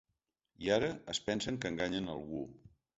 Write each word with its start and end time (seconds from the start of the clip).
I 0.67 0.71
ara 0.77 0.89
es 1.15 1.21
pensen 1.29 1.63
que 1.63 1.75
enganyen 1.75 2.13
algú. 2.19 2.45